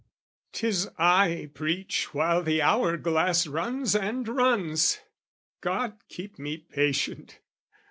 'Tis 0.53 0.89
I 0.97 1.51
preach 1.53 2.11
while 2.11 2.41
the 2.41 2.59
hour 2.59 2.97
glass 2.97 3.45
runs 3.45 3.95
and 3.95 4.27
runs! 4.27 4.99
God 5.61 5.99
keep 6.09 6.39
me 6.39 6.57
patient! 6.57 7.39